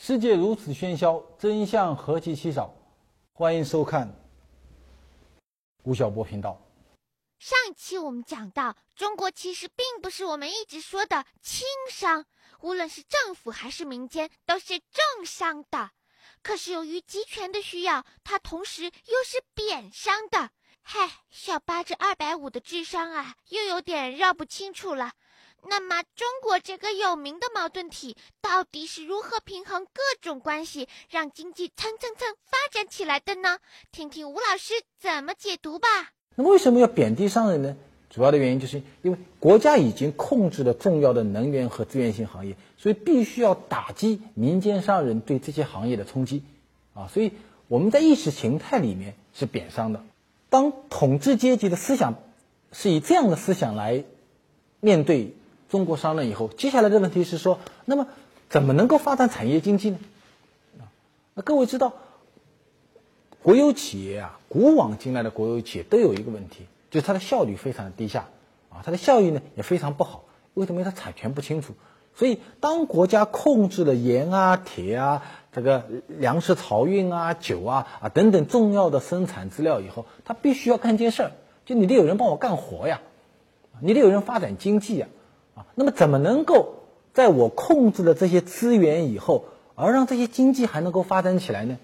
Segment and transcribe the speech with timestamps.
[0.00, 2.72] 世界如此喧嚣，真相何其稀少。
[3.32, 4.08] 欢迎收看
[5.82, 6.56] 吴晓波频道。
[7.40, 12.24] 上一期我们讲到，中国其实并不是我们一直说的轻商，
[12.60, 15.90] 无论是政府还是民间，都是重商的。
[16.44, 20.50] 可是由于集权的需要，它同时又是贬商的。
[20.80, 25.14] 嗨，小八这二百五的智商啊，又有点绕不清楚了。
[25.66, 33.58] 那么，中国这个有名的矛盾体到底是如何平衡各种关系，让经济蹭蹭蹭发展起来的呢？
[33.92, 35.88] 听听吴老师怎么解读吧。
[36.36, 37.76] 那么，为什么要贬低商人呢？
[38.08, 46.42] 主要的原因就是因为国家已经控制了重要的能源和资源性行业，所以必须要打击民间商人对这些行业的冲击。
[46.94, 47.32] 啊，所以
[47.66, 50.04] 我们在意识形态里面是贬商的。
[50.48, 52.14] 当统治阶级的思想
[52.72, 54.04] 是以这样的思想来
[54.80, 55.34] 面对。
[55.68, 58.06] 中国商人以后，接下来的问题是说，那么
[58.48, 59.98] 怎么能够发展产业经济呢？
[60.80, 60.88] 啊，
[61.34, 61.92] 那各位知道，
[63.42, 68.28] 国有企业啊，古往今来的国有企业都有一个问题，就是它的效率非常的低下，
[68.70, 70.24] 啊，它的效益呢也非常不好。
[70.54, 70.82] 为什么？
[70.84, 71.74] 它产权不清楚。
[72.16, 75.22] 所以，当国家控制了盐啊、铁啊、
[75.52, 81.32] 这个粮食漕运啊、酒啊啊等等重要的生产资料以后，它必须要干件事儿，
[81.64, 83.00] 就你得有人帮我干活呀，
[83.80, 85.06] 你得有人发展经济呀。
[85.74, 86.74] 那么，怎么能够
[87.14, 91.78] 在我控制了这些资源以后，而让这些经济还能够发展起来呢？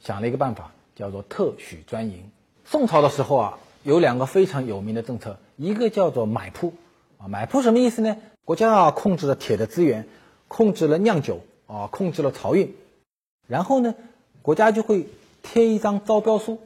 [0.00, 2.30] 想了一个办法，叫做特许专营。
[2.64, 6.74] 宋朝的时候啊，有两个非常有名的政策，一个叫做买铺
[7.18, 8.16] 啊，买铺什么意思呢？
[8.44, 10.06] 国家啊控制了铁的资源，
[10.48, 12.74] 控制了酿酒啊，控制了漕运，
[13.46, 13.94] 然后呢，
[14.42, 15.06] 国家就会
[15.42, 16.58] 贴一张招标书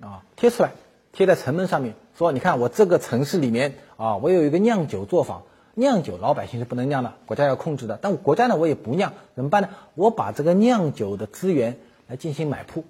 [0.00, 0.72] 啊，贴出来，
[1.12, 5.42] 贴在城门上面，说你看我这个城市里面啊，我有一个酿酒作坊。
[5.76, 7.98] 酿酒老百姓是不能酿的，国家要控制的。
[8.00, 9.70] 但国家呢，我也不酿，怎么办呢？
[9.94, 12.84] 我把这个酿酒的资源来进行买铺，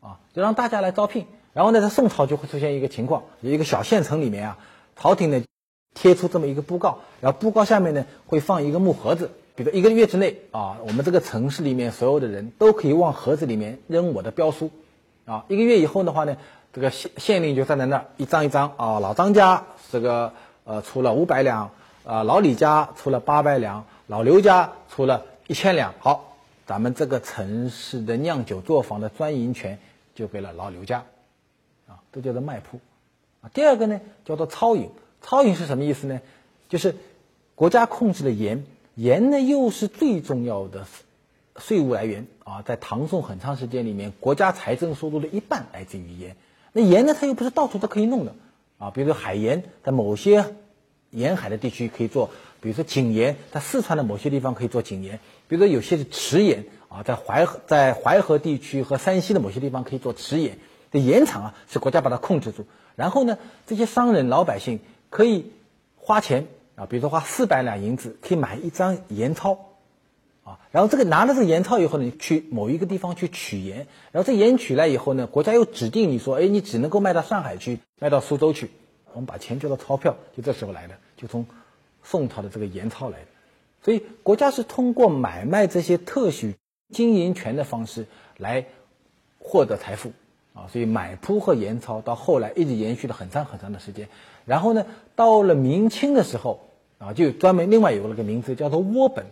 [0.00, 1.26] 啊，就让大家来招聘。
[1.52, 4.58] 然后呢，在宋朝就会出现一个情况，有一个小县城里面啊，
[4.96, 5.42] 朝廷呢
[5.94, 14.70] 贴出这么一个布告，然后布告下面呢会放一个木盒子，比如一个月之内啊，我们这个城市里面所有的人都可以往盒子里面扔我的标书，
[15.24, 16.36] 啊，一个月以后的话呢，
[16.72, 20.32] 这个县县令就站在那儿一张一张啊，老张家这个
[20.62, 21.72] 呃出了五百两。
[22.04, 25.94] 啊，老李家出了八百两，老刘家出了一千两。
[26.00, 26.36] 好，
[26.66, 29.78] 咱们这个城市的酿酒作坊的专营权
[30.16, 31.04] 就给了老刘家，
[31.86, 32.80] 啊，这叫做卖铺。
[33.40, 34.90] 啊，第二个呢叫做超营，
[35.22, 36.20] 超营是什么意思呢？
[36.68, 36.96] 就是
[37.54, 38.64] 国家控制了盐，
[38.96, 40.86] 盐呢又是最重要的
[41.58, 46.34] 税务来源啊，在唐宋很长时间里面，国家财政收入的一半来自于盐。
[46.72, 48.34] 那盐呢，它又不是到处都可以弄的
[48.78, 50.56] 啊，比如说海盐，在某些。
[51.12, 52.30] 沿海的地区可以做，
[52.60, 60.58] 比如说井盐，在四川的某些地方可以做井盐；比如说有些是池盐啊，在淮河在淮河地区和山西的某些地方可以做池盐。
[60.90, 62.66] 这盐场啊，是国家把它控制住。
[62.96, 65.52] 然后呢，这些商人老百姓可以
[65.96, 69.70] 花钱啊，比如说花四百两银子可以买一张盐钞
[70.44, 70.58] 啊。
[70.70, 78.70] 然后这个拿了这个盐钞以后呢，你去某一个地方去取盐，然后这盐取来以后呢，国家又指定你说，哎，你只能够卖到上海去，卖到苏州去。
[79.14, 81.46] 我们把钱叫做钞票，就这时候来的，就从
[82.02, 83.26] 宋朝的这个盐钞来的。
[83.84, 86.54] 所以国家是通过买卖这些特许
[86.92, 88.06] 经营权的方式
[88.36, 88.66] 来
[89.38, 90.12] 获得财富
[90.54, 90.68] 啊。
[90.72, 94.08] 所以买铺和盐钞到后来一直延续了很长很长的时间。
[94.44, 94.86] 然后呢，
[95.16, 96.68] 到了明清的时候
[96.98, 99.26] 啊，就专门另外有了个名字叫做窝本，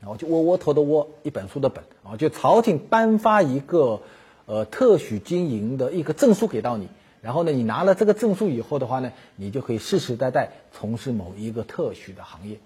[0.00, 4.02] 然后就窝窝头的窝，一本书的本啊，就朝廷颁发一个
[4.44, 6.88] 呃特许经营的一个证书给到你。
[7.26, 12.56] 然后呢，你拿了这个证书以后的话呢，你就可以世世代代从事某一个特许的行业，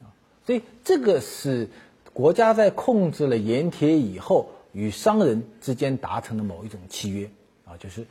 [0.00, 0.08] 啊，
[0.46, 1.68] 所以这个是
[2.14, 7.30] 国家在控制了盐铁以后，与商人之间达成的某一种契约，
[7.66, 8.06] 啊，就是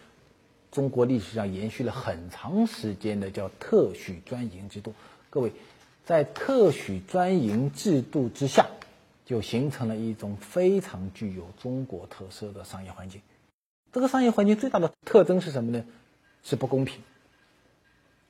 [0.71, 4.93] 中国历史上延续了很长时间的叫特许专营制度。
[5.31, 5.51] 各位，
[6.05, 8.67] 在特许专营制度之下，
[9.25, 13.19] 就形成了一种非常具有中国特色的商业环境。
[13.91, 15.83] 这个商业环境最大的特征是什么呢？
[16.41, 17.01] 是不公平，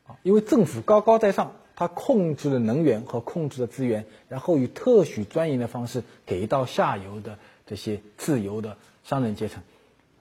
[0.07, 9.61] 啊，因为政府高高在上，它控制了能源和控制了资源，然后以特许专营的方式给到下游的这些自由的商人阶层，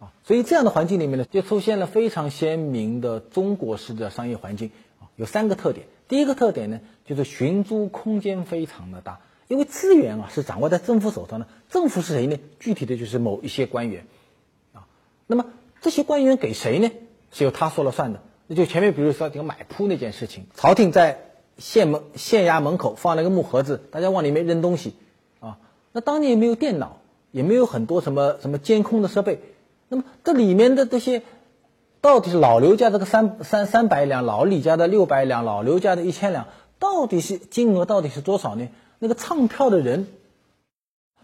[0.01, 4.71] 啊，所以这样的环境里面呢，就出现了非常鲜明的中国式的商业环境，
[5.01, 5.87] 啊，有三个特点。
[6.09, 12.37] 第一个特点呢，就是寻租空间非常的大，因为资源啊是掌握在政府手上的，政府是谁呢？
[12.61, 14.05] 具体的就是某一些官员。
[15.29, 15.45] 那么
[15.81, 16.91] 这些官员给谁呢？
[17.31, 18.21] 是由他说了算的。
[18.49, 21.21] 那就前面比如说这个买铺那件事情，朝廷在
[21.59, 24.95] 县门县衙门口放了个木盒子，大家往里面扔东西，
[25.41, 25.59] 啊，
[25.93, 26.97] 那当年也没有电脑，
[27.31, 29.41] 也没有很多什么什么监控的设备。
[29.91, 31.23] 那么这里面的这些，
[32.01, 36.47] 到底是老刘家这个三三三百两，老李家的六百两，老刘家的一千两，
[36.79, 38.69] 到底是金额到底是多少呢？
[38.99, 40.09] 那个唱票的人，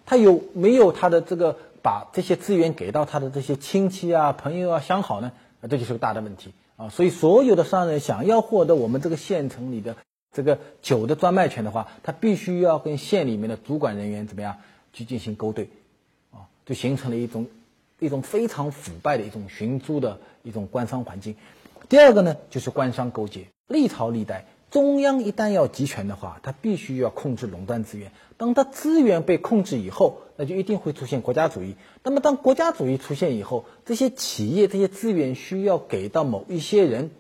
[0.05, 5.33] 他有没有他的这个把这些资源给到他的这些亲戚啊、朋友啊相好呢？
[5.61, 6.89] 啊，这就是个大的问题啊！
[6.89, 9.97] 所以所有的商人想要获得我们这个县城里的
[10.33, 14.57] 这个酒的专卖权的话，他必须要跟县里面的主管人员怎么样
[14.95, 15.69] 去进行勾兑，
[16.33, 17.47] 啊，就形成了一种。
[18.01, 21.37] 一种非常腐败的一种寻租的一种官商环境。
[21.89, 23.47] 第二个呢，就是官商勾结。
[23.69, 28.11] 历朝历代，中央一旦要集权的话，它必须要控制垄断资源。
[28.37, 31.77] 当它资源被控制以后，那就一定会出现国家主义。
[32.03, 37.13] 那么，当国家主义出现以后，这些企业、这些资源需要给到某一些人，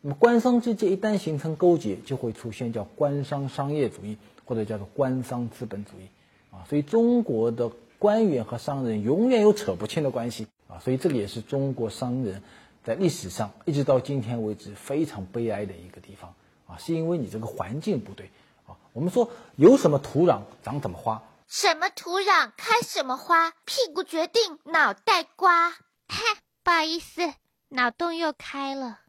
[0.00, 6.08] 那么官商之间一旦形成勾结，就会出现叫官商商业主义，或者叫做官商资本主义。
[6.50, 7.70] 啊，所以中国的。
[8.02, 12.42] 官员和商人永远有扯不清的关系啊，所以这个也是中国商人，
[12.82, 16.34] 在历史上一直到今天为止非常悲哀的一个地方
[16.72, 18.30] 啊，是因为你这个环境不对
[18.66, 18.76] 啊。
[18.92, 25.70] 我们说有什么土壤长什么花，什么土壤开什么花，屁股决定脑袋瓜。
[26.08, 26.22] 嗨，
[26.62, 27.32] 不好意思，
[27.68, 29.00] 脑洞又开了。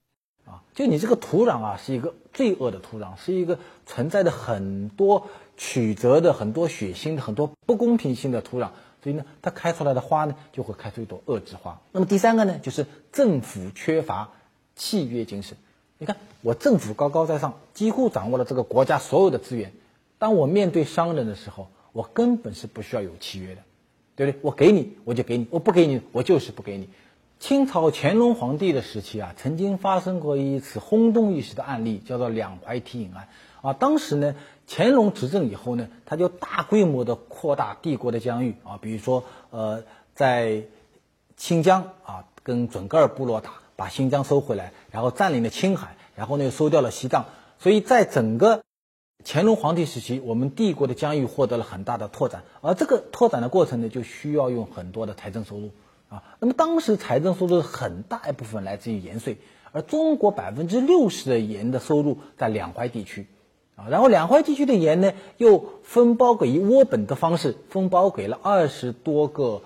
[0.45, 8.69] 啊，就你这个土壤啊，是一个罪恶的土壤，是一个存在着很多曲折的、很多血腥的、很多不公平性的土壤，
[9.01, 11.79] 所以呢，它开出来的花呢，就会开出一朵恶之花。
[11.93, 14.29] 那么第三个呢，就是政府缺乏
[14.75, 15.57] 契约精神。
[16.03, 19.71] 你看，我政府高高在上，几乎掌握了这个国家所有的资源，
[20.17, 23.61] 当我面对商人的时候，我根本是不需要有契约的，
[24.17, 24.39] 对不对？
[24.41, 26.89] 我给你，我就给你；我不给你，我就是不给你。
[27.39, 33.29] 清朝乾隆皇帝的时期啊，曾经发生过一次轰动一时的案例，叫做两淮提引案
[33.61, 33.71] 啊。
[33.71, 34.35] 当时呢，
[34.67, 39.83] 乾隆执政以后呢，他就大规模的扩大帝国的疆域啊，比如说呃，
[40.15, 40.63] 在
[41.37, 43.51] 新疆啊，跟准噶尔部落打，
[43.83, 47.25] 把新疆收回来，然后占领了青海，然后呢又收掉了西藏。
[47.59, 48.63] 所以在整个
[49.25, 55.71] 乾隆皇帝时期，我们帝国的疆域获得了很大的拓展，而这个拓展的过程呢，就需要用很多的财政收入。
[56.07, 59.37] 啊，那么当时财政收入很大一部分来自于盐税，
[59.73, 63.27] 而中国百分之六十的盐的收入在两淮地区，
[63.75, 69.61] 啊，然后两淮地区的盐呢又分包给以窝本的方式分包给了二十多个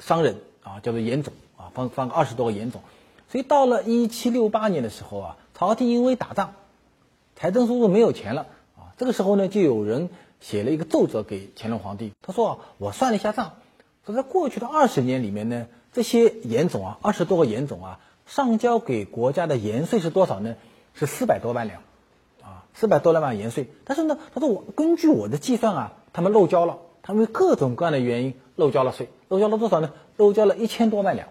[0.00, 2.80] 商人，啊，叫做盐总，啊，分分二十多个盐总，
[3.28, 6.54] 所以到了一七六八年的时候啊，朝廷因为打仗，
[7.34, 8.46] 财政收入没有钱了，
[8.76, 13.52] 啊，这个时候呢就有人写了一个奏折给乾隆皇帝，他说我算了一下账。
[14.04, 20.54] 说在过去的二十年里面呢，这些盐种啊，二十多个盐种啊，上交给国家的盐税是多少呢？
[20.94, 21.82] 是四百多万两，
[22.40, 23.68] 啊，四百多万盐税。
[23.84, 29.92] 但是呢，他说我根据我的计算啊，他们漏交了，他们各种各样的原因漏交了税，漏交了多少呢？
[30.16, 31.28] 漏交了一千多万两，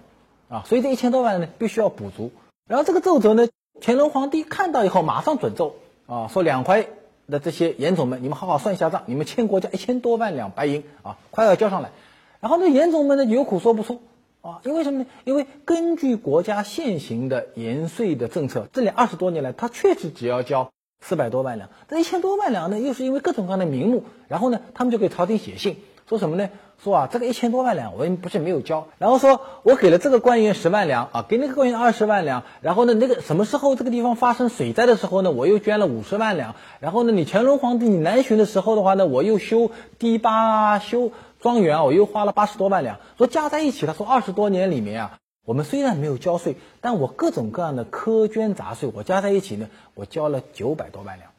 [0.49, 2.31] 啊，所以这一千多万呢必须要补足。
[2.67, 3.47] 然后这个奏折呢，
[3.81, 5.75] 乾隆皇帝看到以后马上准奏，
[6.07, 6.87] 啊，说两淮
[7.27, 11.91] 的这些盐种们，你们好好算一下账，你们欠国家一千多万两白银啊，快要交上来。
[12.39, 14.01] 然后呢，盐总们呢有苦说不出
[14.41, 15.05] 啊，因为什么呢？
[15.23, 25.77] 因为根据国家现行的盐税的政策，这里二十多年来，他确实只要交四百多万两，这一千多万两呢，又是因为各种各样的名目，然后呢，他们就给朝廷写信，
[26.07, 26.49] 说什么呢？
[26.83, 41.11] 说啊，这个一千多万两，我不是没有交，然后说我给了这个官员十万两啊，给那个官员二十万两，然后呢，那个什么时候这个地方发生水灾的时候呢，我又捐了五十万两，然后呢，你乾隆皇帝你南巡的时候的话呢，我又修堤坝修。
[41.41, 51.29] 庄园，我又花了八十多万两，说加在一起，他说二十多年里面啊，我们虽然没有交税，但我各种各样的苛捐杂税，我加在一起呢，我交了九百多万两，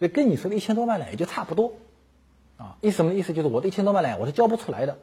[0.00, 1.74] 所以跟你说的一千多万两也就差不多，
[2.62, 3.32] 啊，意思什么意思？
[3.32, 4.98] 就是我的一千多万两我是交不出来的。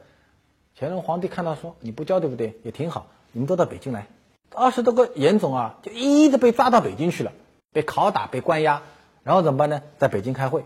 [0.79, 2.57] 乾隆皇帝看到说你不交对不对？
[2.63, 4.07] 也挺好，你们都到北京来，
[4.55, 7.33] 二十多个严总啊，就一一的被抓到北京去了，
[7.73, 8.81] 被拷打，被关押，
[9.23, 9.81] 然后怎么办呢？
[9.97, 10.63] 在北京开会，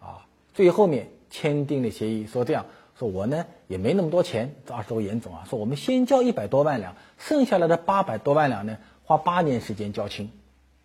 [0.00, 2.66] 啊，最后面签订了协议，说这样。
[2.98, 10.30] 说我呢也没那么多钱，这二十多个盐总啊，说我们先交一百多万两，剩下来的八百多万两呢，花八年时间交清，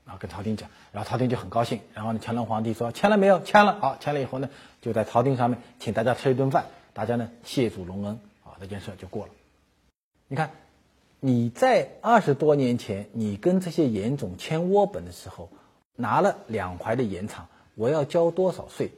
[0.04, 3.40] 啊，跟朝廷讲，然后朝廷就很高兴，然后呢，乾隆皇帝说签了没有？
[3.40, 4.50] 签了，好，签了以后呢，
[4.82, 9.32] 就在朝廷上面请大家吃一顿饭，大家呢谢主隆恩，啊，这件事就过了。
[10.28, 10.50] 你看，
[11.20, 15.50] 你在二十多年前，你跟这些盐种签窝本的时候，
[15.96, 18.92] 拿了两淮的盐场，我要交多少税？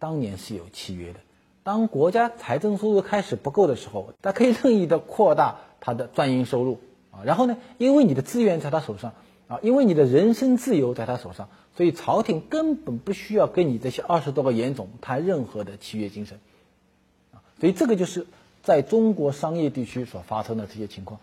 [0.00, 1.20] 当年是有契约的。
[1.62, 6.80] 当国家财政收入开始不够的时候，他可以任意的扩大他的专营收入
[7.12, 7.22] 啊。
[7.24, 9.12] 然后呢，因为你的资源在他手上
[9.52, 16.40] 啊，因为你的人身自由在他手上，所以朝廷根本不需要跟你这些二十多个盐总谈任何的契约精神
[17.34, 17.44] 啊。
[17.60, 18.26] 所以这个就是
[18.62, 21.20] 在中国商业地区所发生的这些情况。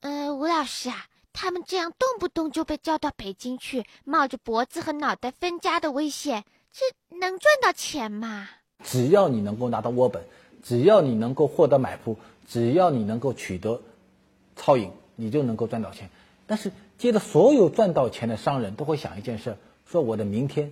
[0.00, 1.04] 呃，吴老师啊，
[1.34, 8.48] 他们这样动不动就被叫到北京去，冒着脖子和脑袋分家的危险，这能赚到钱吗？
[8.82, 10.24] 只要你能够拿到窝本，
[10.62, 12.16] 只要你能够获得买铺，
[12.48, 13.82] 只要你能够取得
[14.56, 16.08] 超赢，你就能够赚到钱。
[16.52, 19.56] 但是，接着所有赚到钱的商人都会想一件事：
[19.86, 20.70] 说我的明天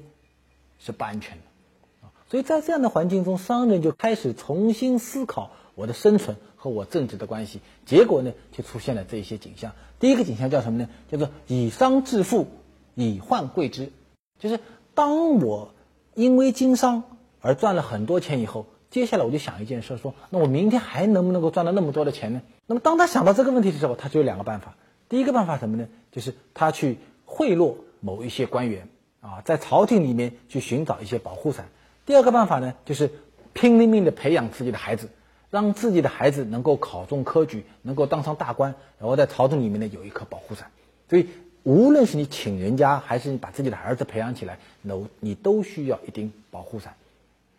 [0.78, 2.08] 是不安全的。
[2.28, 7.62] 所以在这样的环境中，商人就开始重新思考我的生存和我政治的关系。
[7.86, 9.72] 结果呢，就出现了这一些景象。
[9.98, 10.90] 第一个景象叫什么呢？
[11.10, 12.48] 叫做以商致富，
[12.94, 13.90] 以患贵之。
[14.38, 14.60] 就是
[14.92, 15.72] 当我
[16.14, 17.04] 因为经商
[17.40, 22.42] 而赚了很多钱以后，接下来我就想一件事：说那我明天还能不能够赚到那么多的钱呢？
[22.66, 24.76] 那么当他想到这个问题的时候，他就有两个办法。
[25.10, 25.88] 第一个办法什么呢？
[26.12, 28.88] 就是他去贿赂某一些官员
[29.20, 31.68] 啊，在朝廷里面去寻找一些保护伞。
[32.06, 33.10] 第二个办法呢，就是
[33.52, 35.08] 拼了命的培养自己的孩子，
[35.50, 40.70] 让自己的孩子能够考中科举，能够当上大官，然后在朝廷里面呢有一颗保护伞。
[41.08, 41.26] 所以，
[41.64, 46.94] 无论是你请人家，还是你把自己的儿子培养起来，那你都需要一顶保护伞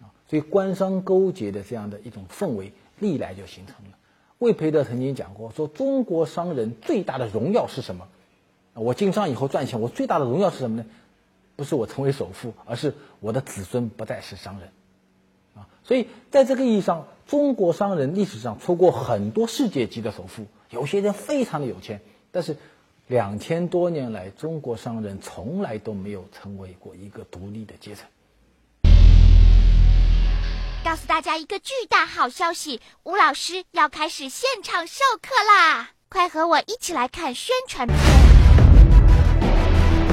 [0.01, 0.07] 啊。
[0.29, 3.97] 所以，官商勾结的这样的一种氛围，历来就形成了。
[4.41, 8.07] 魏培德曾经讲过，说中国商人最大的荣耀是什么？
[8.73, 10.85] 我经商以后赚钱，我最大的荣耀是什么呢？
[11.55, 14.69] 不是我成为首富，而是我的子孙不再是商人，
[15.53, 22.57] 啊，所以在这个意义上，中国商人历史上出过很多世界级的首富，有些人非常的有钱，但是
[23.05, 28.07] 两千多年来，中国商人从来都没有成为过一个独立的阶层。
[30.83, 35.89] 告诉大家一个巨大好消息，吴老师要开始现场授课啦！
[36.09, 37.97] 快和我一起来看宣传片。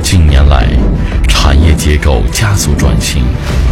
[0.02, 0.68] 近年来。
[1.26, 3.24] 产业结构加速转型，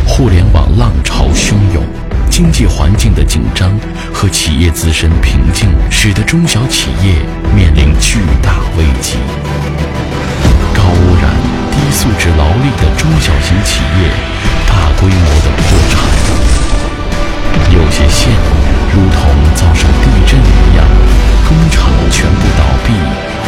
[0.07, 1.85] 互联网浪潮汹涌，
[2.31, 3.79] 经济环境的紧张
[4.15, 7.21] 和企业自身瓶颈，使得中小企业
[7.55, 9.19] 面临巨大危机。
[10.75, 11.35] 高污染、
[11.73, 14.09] 低素质劳力的中小型企业，
[14.67, 16.01] 大规模的破产，
[17.73, 18.33] 有些县
[18.93, 19.21] 如同
[19.55, 20.85] 遭受地震一样，
[21.47, 22.93] 工厂全部倒闭，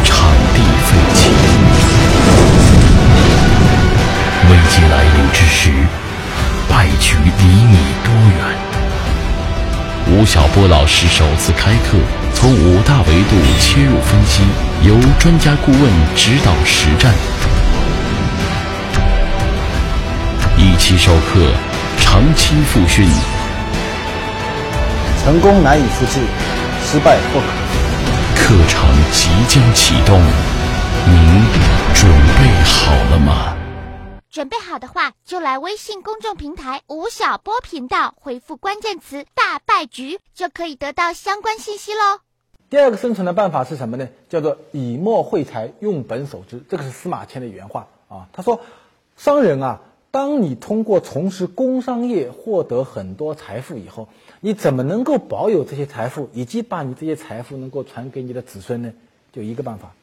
[0.04, 1.30] 场地废弃。
[4.50, 5.70] 危机来临之时，
[6.68, 8.38] 败局离你多远？
[10.10, 11.98] 吴晓波老师首次开课，
[12.34, 14.42] 从五大维度切入分析，
[14.82, 15.82] 由专家顾问
[16.16, 17.12] 指导实战。
[20.56, 21.52] 一期授课，
[22.00, 23.06] 长期复训。
[25.24, 26.20] 成功难以复制，
[26.82, 27.46] 失败不可。
[28.36, 30.18] 课程即将启动，
[31.06, 31.44] 您
[31.94, 33.56] 准备好了吗？
[34.30, 42.20] 准备好的话，就来微信公众平台吴晓波频道回复关键词“大败局”，就可以得到相关信息喽。
[42.70, 44.08] 第二个生存的办法是什么呢？
[44.28, 46.62] 叫做以墨会财，用本守之。
[46.70, 48.28] 这个是司马迁的原话啊。
[48.32, 48.60] 他说
[49.16, 54.08] ：“商人啊，当你通过从事工商业获得很多财富以后，
[54.40, 58.92] 你怎么能够保有这些财富，以及把你这些财富能够传给你的子孙呢？
[59.32, 59.94] 就一个办法，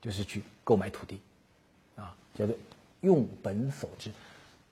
[0.00, 1.20] 就是去购买土地，
[1.96, 2.54] 啊，叫做。”
[3.00, 4.10] 用本守之，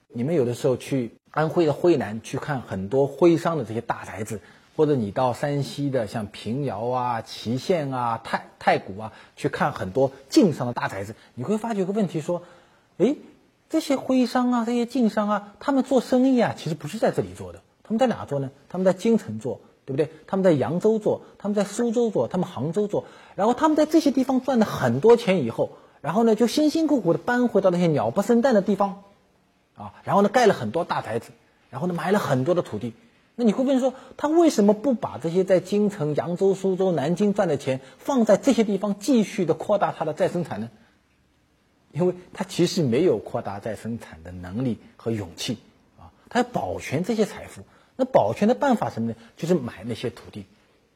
[0.09, 4.41] 你们有的时候去安徽的徽南去看很多徽商的这些大宅子，
[4.75, 12.43] 或者你到山西的像平遥啊、祁县啊、太太谷啊去看很多晋商的大宅子，你会发觉一个问题：说，
[12.99, 13.15] 哎，
[13.69, 18.51] 这些徽商啊、这些晋商啊，他们做生意啊，其实不是在这里做的，他们在哪做呢？
[18.69, 20.11] 他们在京城做，对不对？
[20.27, 23.05] 他们在扬州做，他们在苏州做，他们杭州做，
[23.35, 25.71] 然后他们在这些地方赚了很多钱以后。
[26.03, 29.03] 然后呢，就辛辛苦苦的搬回到那些鸟不生蛋的地方，
[29.75, 31.31] 啊，然后呢，盖了很多大宅子，
[31.69, 32.93] 然后呢，买了很多的土地。
[33.35, 40.71] 那你会问说，他为什么不把这些在京城、扬州、苏州、南京赚的钱放在这些地方，继续的扩大他的再生产呢？
[41.97, 45.57] 因为他其实没有扩大再生产的能力和勇气，
[45.99, 47.63] 啊，他要保全这些财富。
[47.97, 49.17] 那保全的办法什么呢？
[49.39, 50.45] 就是买那些土地。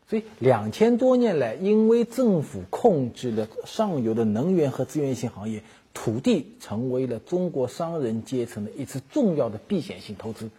[0.07, 5.63] 所以两千多年来，因为政府控制了上游的能源和资源性行业，
[5.95, 10.51] 土地成为了中国商人阶层的一次重要的避险性投资。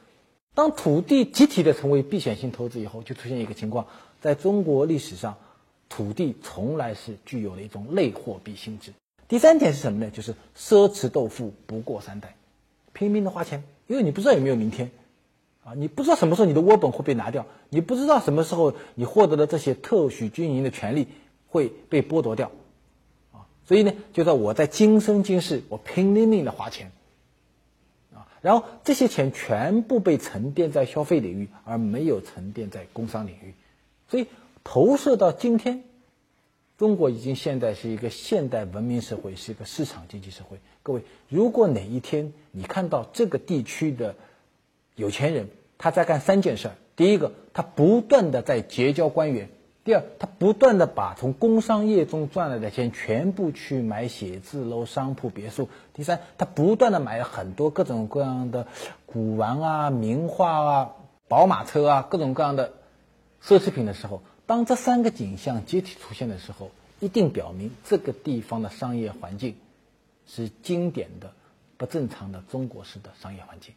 [0.56, 3.86] 当土地集体的成为避险性投资以后，就出现一个情况：
[4.22, 5.38] 在中国历史上，
[5.90, 8.94] 土地从来是具有了一种类货币性质。
[9.32, 10.12] 第三点是什么呢？
[10.12, 12.36] 就是奢侈斗富不过三代，
[12.92, 14.92] 拼命的花钱，因为你不知道有没有明天。
[15.64, 21.08] 啊，你不知道什么时候你的窝本会被拿掉，你不知道什么时候你获得的这些特许经营的权利
[21.48, 22.52] 会被剥夺掉，
[23.32, 26.92] 啊，所以呢，就说我在今生今世，我拼了命的花钱，
[28.14, 33.54] 啊，然后这些钱全部被沉淀在消费领域，而没有沉淀在工商领域，
[34.10, 34.28] 所以
[34.66, 35.86] 投射到今天，
[36.82, 40.58] 中国已经现在是一个现代文明社会，是一个市场经济社会。
[40.82, 44.16] 各位，如果哪一天你看到这个地区的
[44.96, 49.46] 有钱人他在干三件事：第一个，他不断的在结交官员；
[49.84, 58.66] 第二，他不断的把从工商业中赚来的钱全部去买写字楼、商铺、别墅；第三，他不断的买很多各种各样的
[59.06, 60.96] 古玩啊、名画啊、
[61.28, 62.74] 宝马车啊、各种各样的
[63.40, 69.56] 奢侈品的时候，当这三个景象集体出现的时候，一定表明这个地方的商业环境。
[70.28, 71.34] 是经典的
[71.76, 73.74] 不正常的中国式的商业环境，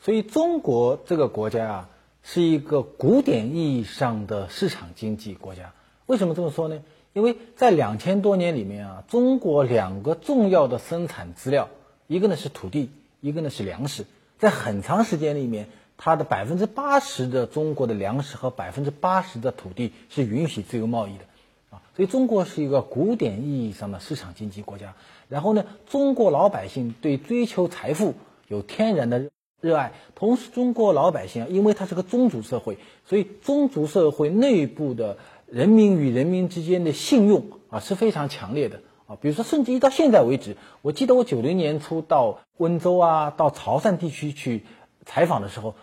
[0.00, 1.90] 所以中国这个国家啊，
[2.22, 5.72] 是一个古典意义上的市场经济国家。
[6.06, 6.84] 为什么这么说呢？
[7.14, 11.68] 因为在两千多年里面啊，中国两个重要的生产资料，
[12.06, 14.04] 一个呢是土地，一个呢是粮食。
[14.38, 15.68] 在很长时间里面，
[16.04, 21.24] 它的百分之八十的中国的粮食和百分之八十的土地是允许自由贸易的。
[21.70, 24.94] 啊所以，中国是一个古典意义上的市场经济国家。
[25.28, 28.14] 然后呢，中国老百姓对追求财富
[28.48, 29.30] 有天然的
[29.60, 29.92] 热爱。
[30.16, 39.16] 同时，中国老百姓啊因为它是个宗族社会，所以宗族社会内部的人民与人民之间的信用啊是非常强烈的啊。
[39.20, 44.64] 比如说，甚至于到现在为止，我记得我九零年初到温州啊、到潮汕地区去
[45.06, 45.74] 采访的时候，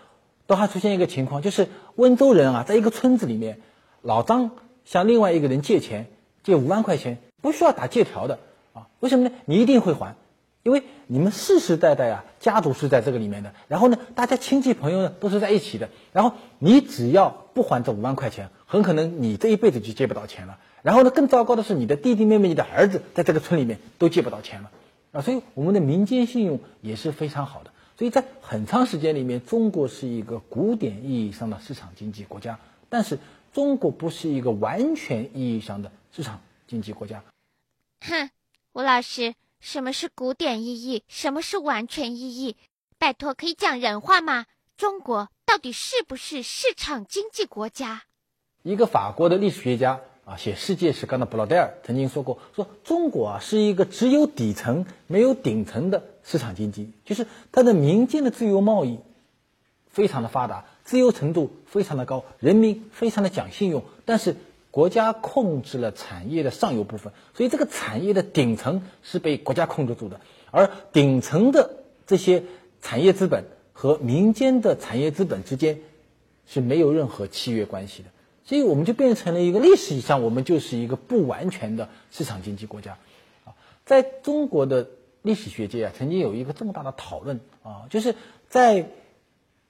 [0.50, 3.62] 都还出现一个情况，就是温州人啊，在一个村子里面，
[4.02, 4.50] 老张。
[4.86, 6.08] 向另外一个人借钱，
[6.42, 8.40] 借五万块钱，不需要打借条的
[8.74, 8.88] 啊？
[9.02, 9.36] 为什么呢？
[9.46, 10.16] 你一定会还，
[10.64, 13.54] 因为你们世世代代啊，家族是在这个里面的。
[13.68, 15.90] 然后呢，大家亲戚朋友呢都是在一起的。
[16.12, 20.58] 然后你只要不还这五万块钱，很可能你这一辈子就借不到钱了。
[20.82, 24.72] 然后呢，更糟糕的是，你的弟弟妹妹、你的儿子在这个村里面都借不到钱了
[25.12, 25.22] 啊！
[25.22, 27.70] 所以我们的民间信用也是非常好的。
[28.00, 32.58] 所以在很长时间里面，中国是一个古典意义上的市场经济国家，
[32.90, 33.20] 但是。
[33.52, 37.24] 中国不是一个完全意义上的市场经济国家。
[38.02, 38.30] 哼，
[38.74, 41.04] 吴老师，什么是古典意义？
[41.08, 42.56] 什么是完全意义？
[43.00, 44.46] 拜托，可以讲人话吗？
[44.78, 48.04] 中国到底是不是市场经济国家？
[48.62, 59.00] 一个法国的历史学家啊，写世界史纲的布劳代尔曾经说过：说中国啊是一个只有底层没有顶层的市场经济，就是它的民间的自由贸易
[59.88, 60.66] 非常的发达。
[60.84, 64.36] 自由程度非常的高，人民非常的讲信用，但是
[64.72, 70.20] 国家控制了产业的上游部分，所以这个产业的顶层是被国家控制住的，
[70.52, 72.44] 而顶层的这些
[72.82, 75.80] 产业资本和民间的产业资本之间
[76.48, 78.10] 是没有任何契约关系的，
[78.50, 82.98] 所以我们就变成了一个历史以上我们就是一个不完全的市场经济国家，
[83.46, 83.54] 啊，
[83.86, 84.88] 在中国的
[85.22, 88.16] 历史学界啊，曾经有一个这么大的讨论啊，就是
[88.48, 88.90] 在。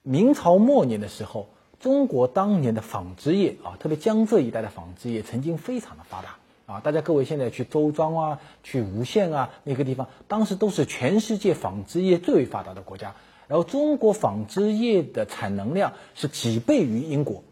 [0.01, 1.49] 明朝末年的时候，
[1.81, 6.37] 中国当年的纺织业啊，特别江浙一带的纺织业曾经非常的发达
[6.73, 6.79] 啊。
[6.79, 13.13] 大家各位现在去周庄啊，去吴县啊那个地方，当时都是全世界纺织业最为发达的国家。
[13.49, 17.43] 然后中国纺织业的产能量是几倍于英国。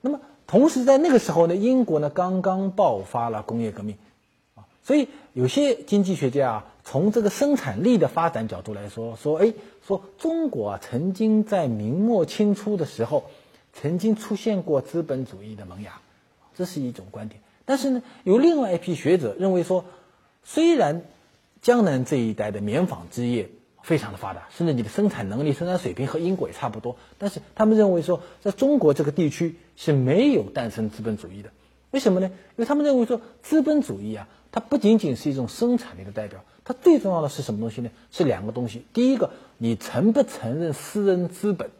[0.00, 3.96] 那么同时在那个时候呢，英国呢刚刚爆发了工业革命
[4.56, 6.64] 啊，所以有些经济学家啊。
[6.90, 9.52] 从这个生产力的发展角度来说，说哎，
[9.86, 13.24] 说中国啊，曾经在明末清初的时候，
[13.74, 16.00] 曾经出现过资本主义的萌芽，
[16.56, 17.42] 这是一种观点。
[17.66, 19.84] 但是呢，有另外一批学者认为说，
[20.44, 21.02] 虽然
[21.60, 23.50] 江南这一带的棉纺织业
[23.82, 31.50] 非常的发达，甚至你的生产能力、生产水平和英国也差不多，但是他们认为说，在中国这个地区是没有诞生资本主义的。
[31.90, 32.26] 为什么呢？
[32.26, 34.28] 因为他们认为说，资本主义啊。
[34.50, 37.90] 它不仅仅是一种生产力的代表，它最重要的是什么东西呢？
[38.10, 38.82] 是两个东西。
[38.94, 41.70] 第一个，你承不承认私人资本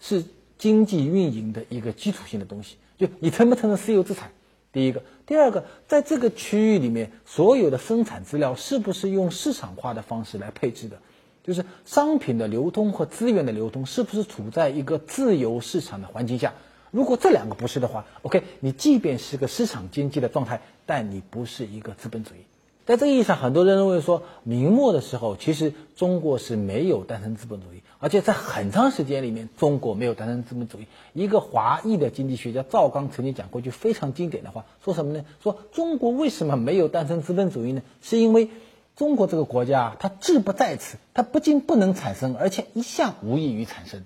[0.00, 0.24] 是
[0.56, 2.76] 经济运营的一个基础性的东西？
[2.96, 4.30] 就你承不承认私有资产？
[4.72, 10.96] 第一个，第二个，在这个区域里面，所有的生产资料是不是用市场化的方式来配置的？
[11.44, 16.54] 就是商品的流通和资源的流通是不是处在一个自由市场的环境下？
[16.90, 22.38] 如果这两个不是的话，OK，你即便是个市场经济的状态，但你不是一个资本主义。
[22.84, 30.86] 在这个意义上，很多人认为说，明末的时候，其实中国是没有诞生资本主义，而且在很长时间里面，中国没有诞生资本主义。
[31.12, 35.24] 一个华裔的经济学家赵刚曾经讲过一句非常经典的话，说什么呢？
[35.40, 37.82] 说中国为什么没有诞生资本主义呢？
[38.02, 38.48] 是因为
[38.94, 44.04] 中国这个国家它志不在此，它不仅不能产生，而且一向无异于产生。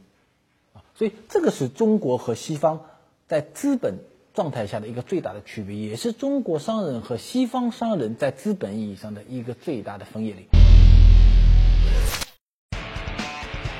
[0.72, 2.80] 啊所以，这个是中国和西方
[3.26, 3.98] 在资本
[4.32, 10.34] 状态下的一个最大的区别，也是中国商人和西方商人在资本意义上的一个最大的分野。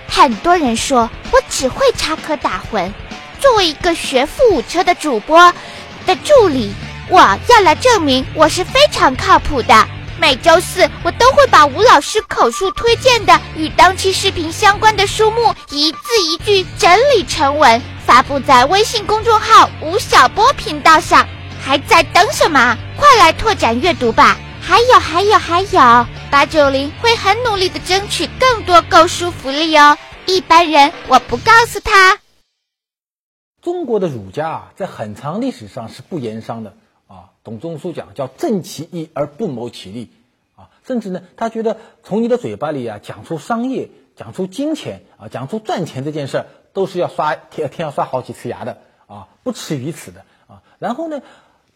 [0.09, 2.91] 很多人说我只会插科打诨。
[3.39, 5.53] 作为一个学富五车的主播
[6.07, 6.73] 的助理，
[7.09, 9.96] 我要来证明我是非常靠谱的。
[10.19, 21.27] 每周四，我都会把吴老师口述推荐的与当期视频相关的书目一字一句整理成文，发布在微信公众号“吴晓波”频道上。
[21.63, 22.79] 还在等什么？
[22.97, 24.37] 快来拓展阅读吧！
[24.61, 29.99] 还有，还有，还有，八九零会很努力的争取更多购书福利哦。
[30.27, 32.19] 一般人我不告诉他。
[33.61, 36.73] 中国的儒家啊，在很长历史上是不言商的。
[37.47, 40.09] 董仲舒讲叫正其义而不谋其利
[40.57, 50.65] 啊，甚至呢，他觉得从你的嘴巴里啊讲出商业、讲出金钱啊、讲出赚钱这件事儿，都是要刷天天要刷好几次牙的啊，不耻于此的啊。
[50.81, 51.23] 然后呢，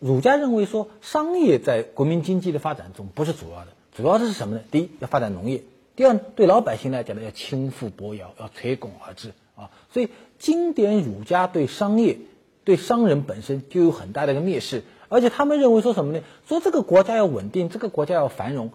[0.00, 4.62] 儒家认为说，商业在国民经济的发展中不是主要的，主要的是什么呢？
[4.72, 5.60] 第一，要发展农业；
[5.94, 9.70] 第二，对老百姓来讲呢，要轻富薄徭，要垂拱而治啊。
[9.92, 10.08] 所以。
[10.40, 12.16] 经典儒家对商业、
[12.64, 16.22] 对商人本身就有很大的一个蔑视，而且他们认为说什么呢？
[16.48, 18.70] 说这个国家要稳定，这个国家要繁荣，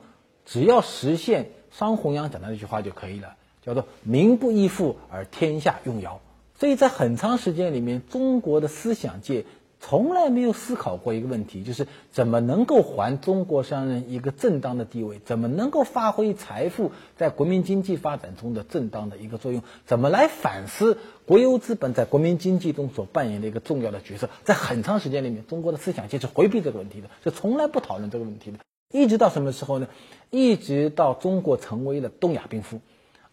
[0.45, 6.21] 只要实现商弘扬讲的那句话就可以了，叫做“民不依附而天下用尧”。
[6.59, 9.45] 所以在很长时间里面，中国的思想界。
[9.87, 15.21] 从来没有思考过一个问题，就是怎么能够还中国商人一个正当的地位？
[15.23, 19.61] 怎么能够发挥财富在国民经济发展中的正当的一个作用？
[19.85, 24.27] 怎么来反思国有资本在国民经济中所扮演的一个重要的角色？
[24.43, 28.57] 在很长时间里面，中国的思想界是回避这个问题的，是从来不讨论这个问题的。
[28.91, 29.87] 一直到什么时候呢？
[30.31, 32.79] 一直到中国成为了东亚病夫，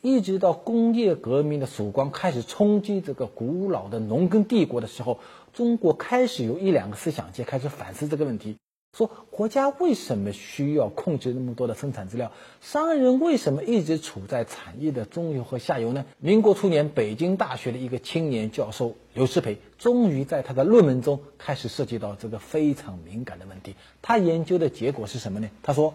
[0.02, 5.18] 一直到工业革命的曙光开始冲击这个古老的农耕帝国的时候。
[5.52, 8.56] 中国开始有一两个思想界开始反思这个问题，
[8.96, 12.32] 说国家为什么需要控制那么多的生产资料？
[12.62, 16.06] 商人为什么一直处在产业的中游和下游呢？
[16.18, 23.74] 民国初年，北京大学的一个青年教授刘师培，终于在他的论文中开始涉及到这个非常敏感的问题。
[24.00, 25.50] 他研究的结果是什么呢？
[25.62, 25.94] 他说：“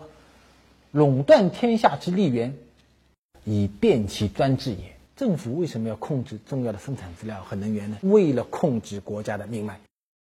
[0.92, 2.56] 垄断天下之利源，
[3.44, 7.98] 以便其专制也。”政府为什么要控制重要的生产资料和能源呢？
[8.04, 9.80] 为了控制国家的命脉。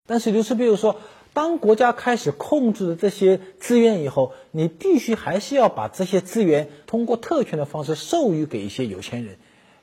[0.07, 0.97] 但是刘师培说，
[1.35, 9.37] 当国家开始控制了这些资源以后，你必须还是要把这些资源通过特权的方式授予给一些有钱人。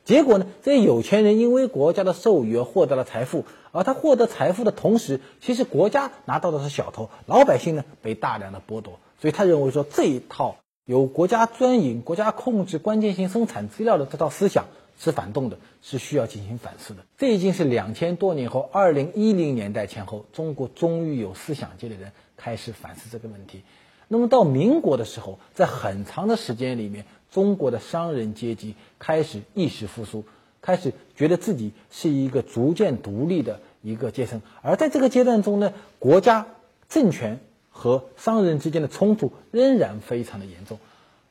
[0.05, 8.99] 结果呢，这些有钱人因为国家的授予而获得了财富，而他获得财富的同时，其实国家拿到的是小头，老百姓呢被大量的剥夺。
[9.21, 14.65] 所以他认为说，这一套由国家专营、国家控制关键性生产资料的这套思想。
[14.97, 17.03] 是反动的，是需要进行反思的。
[17.17, 23.61] 这已经是两千多年后，二零一零年代前后，中国终于有思想界的人开始反思这个问题。
[24.07, 30.23] 那么到民国的时候，在很长的时间里面，中国的商人阶级开始意识复苏，
[30.61, 34.41] 开始觉得自己是一个逐渐独立的一个阶层。
[34.61, 36.47] 而在这个阶段中呢，国家
[36.87, 40.79] 政权和商人之间的冲突仍然非常的严重。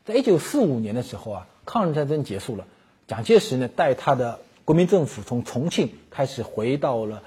[0.05, 2.67] 在一九四五年的时候啊，抗日战争结束了。
[3.07, 7.23] 蒋介石呢，带他的国民政府从重庆开始回到了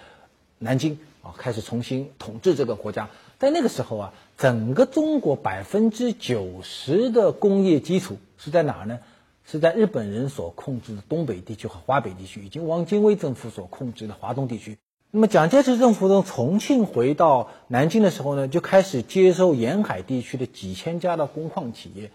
[0.57, 3.09] 南京啊，开始重新统治这个国家。
[3.37, 8.97] 在那个时候啊，整个中国百分之九十的工业基础是在哪儿呢？
[9.45, 14.79] 是在日本人所控制的东北地区和华北地区，以及汪精卫政府所控制的华东地区。
[15.11, 22.09] 那么蒋介石政府从重庆回到南京的时候呢，就开始接收沿海地区的几千家的工矿企业。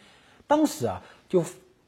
[0.49, 1.45] 当时啊，就。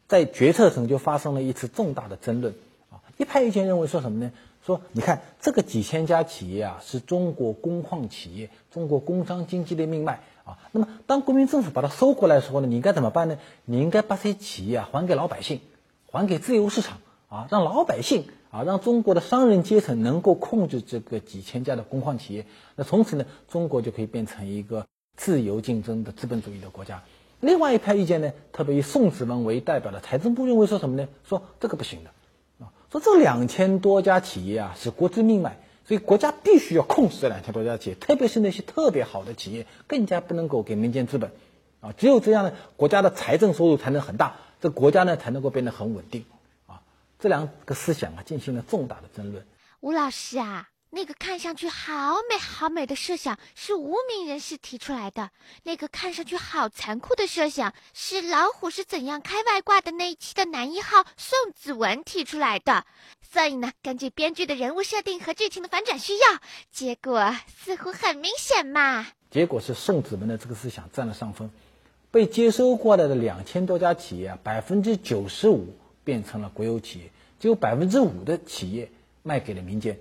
[0.07, 2.55] 在决策层就发生了一次重大的争论，
[2.91, 4.33] 啊，一派意见认为说什么呢？
[4.65, 10.59] 说你看这个几千家企业啊，是中国工矿企业、中国工商经济的命脉啊。
[10.73, 13.39] 那么当国民政府把它收过来的时候呢，你应该怎么办呢？
[13.67, 15.61] 你应该把这些企业啊还给老百姓，
[16.11, 22.47] 还给自由市场啊，让老百姓啊，让中国的商人阶层能够控制这个几千家的工矿企业。
[22.77, 27.03] 那从此呢，中国就可以变成一个自由竞争的资本主义的国家。
[27.45, 31.09] 另外一派意见呢，特别以宋子文为代表的财政部认为说什么呢？
[31.29, 32.11] 说这个不行的，
[32.65, 41.31] 啊，说这两千多家企业啊是国之命脉，所以国家必须要控制这两千多家企业，特别是那些特别好的企业，更加不能够给民间资本，
[41.81, 46.25] 啊，只有这样呢，国家的财政收入才能很大，这国家呢才能够变得很稳定，
[46.67, 46.83] 啊，
[47.19, 49.45] 这两个思想啊进行了重大的争论。
[49.81, 50.69] 吴老师啊。
[50.95, 55.33] 那个看上去好美好美的设想是无名人士提出来的，
[55.65, 62.87] 那个看上去好残酷的设想是老虎是怎样开外挂的那一期的男一号宋子文提出来的。
[63.21, 66.23] 所以呢，根据编剧的人物设定和剧情的反转需要，
[66.71, 69.05] 结果似乎很明显嘛。
[69.33, 71.51] 结果是宋子文的这个思想占了上风，
[72.13, 77.11] 被接收过来的两千多家企业，百分之九十五变成了国有企业。
[77.41, 78.93] 只有百分之五的企业
[79.25, 79.99] 卖给了民间。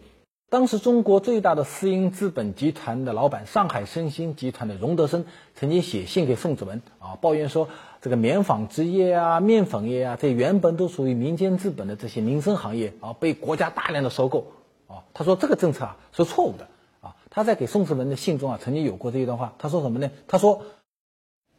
[0.53, 7.69] 当时中国最大的私营资本集团的老板上海申鑫集团的荣德生曾经写信给宋子文啊，抱怨说
[8.03, 14.51] 这个棉纺织业啊、面粉业啊，这原本都属于民间资本的这些民生行业啊，被国家大量的收购
[14.85, 15.01] 啊。
[15.15, 16.67] 他说这个政策啊是错误的
[17.01, 17.15] 啊。
[17.31, 20.11] 他在给宋子文的信中啊曾经有过这一段话，他说什么呢？
[20.27, 20.61] 他说：“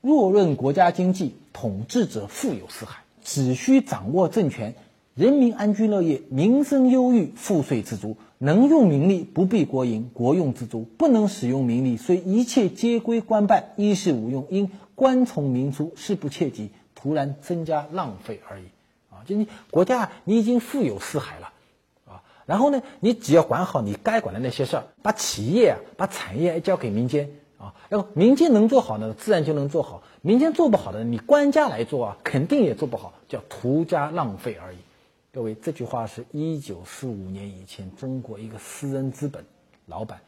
[0.03, 4.77] 若论国家经济，统治者富有四海，只需掌握政权。”
[5.15, 18.65] 人民安居乐业，民生优裕，赋税自足，能用民力，不必国营，国用自足；不能使用民力，虽一切皆归官办，一事无用，因官从民出，事不切己，徒然增加浪费而已。
[19.11, 21.53] 啊，就你国家，你已经富有四海了，
[22.07, 34.77] 啊，然后呢，你只要管好你该管的那些事儿，把企业啊，把产业交给民间，啊，然后民间能做好呢，自然就能做好；民间做不好的，你官家来做啊，肯定也做不好，叫徒加浪费而已。
[35.35, 39.45] 各位，这句话是一九四五年以前中国一个私人资本
[39.85, 40.21] 老板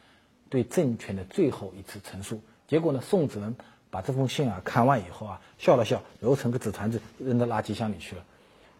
[0.50, 2.40] 对政权的最后一次陈述。
[2.66, 3.54] 结果呢，宋子文
[3.88, 8.24] 把这封信啊看完以后啊，笑了笑，揉成个纸团子扔到垃圾箱里去了。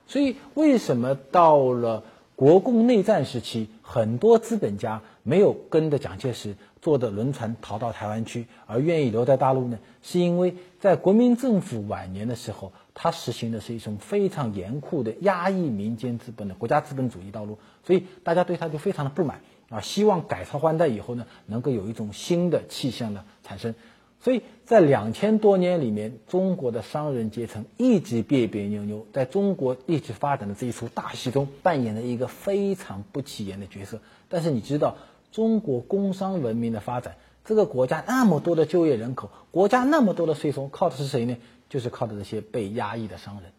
[0.08, 2.02] 所以，为什么到了
[2.34, 9.78] 国共内战时期，很多资本家没有跟着蒋介石坐的轮船逃到台湾去，而愿意留在大陆呢？
[10.02, 12.72] 是因为在国民政府晚年的时候。
[12.98, 23.74] 他实行的是一种非常严酷的压抑民间资本的国家资本主义道路，所以大家对他就非常的不满啊，希望改朝换代以后呢，能够有一种新的气象的产生。
[24.18, 34.00] 所以在两千多年里面，中国的商人阶层一直别别扭扭，在中国历史发展的这一出大戏中扮演了一个非常不起眼的角色。
[34.30, 34.96] 但是你知道，
[35.32, 41.37] 中国工商文明的发展，这个国家那么多的就业人口，国家那么多的税收，靠的是谁呢？
[41.68, 43.52] 就是靠的这些被压抑的商人。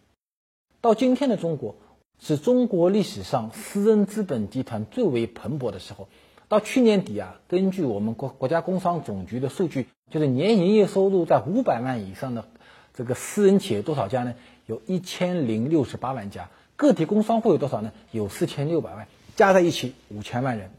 [0.81, 1.75] 到今天的中国，
[2.19, 6.07] 是中国历史上私人资本集团最为蓬勃的时候。
[6.49, 12.47] 到去年底啊，根据我们国国家工商总局的数据，就是年营业收入在五百万以上的
[12.93, 14.33] 这个私人企业多少家呢？
[14.65, 16.49] 有一千零六十八万家。
[16.77, 17.91] 个体工商户有多少呢？
[18.11, 20.71] 有四千六百万，加在一起五千万人。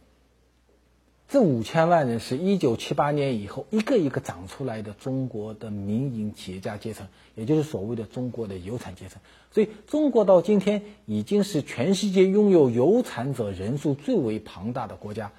[1.29, 9.21] 这五千万人是一九七八年以后一个一个长出来的中国的民营企业家阶层，也就是所谓的中国的有产阶层。
[9.53, 15.33] 所以，中国到今天已经是全世界拥有有产者人数最为庞大的国家。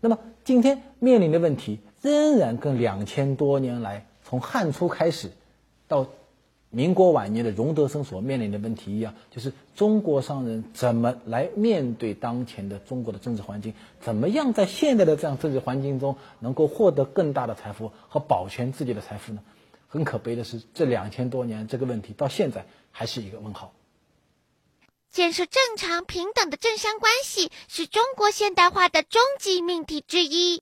[0.00, 5.30] 那么，今天面临的问题仍然跟两千多年来从汉初开始
[5.86, 6.08] 到。
[6.74, 19.40] 民国晚年的荣德生所面临的问题一样，就是中国商人怎么来面对当前的中国的政治环境，怎么样在现在的这样政治环境中能够获得更大的财富和保全自己的财富呢？
[19.88, 23.72] 很可悲的是，这两千多年这个问题到现在还是一个问号。
[25.12, 30.52] 建设正常平等的政商关系是中国现代化的终极命题之一。